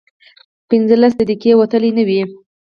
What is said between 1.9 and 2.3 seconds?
نه وې.